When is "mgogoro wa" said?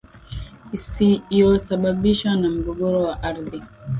2.49-3.07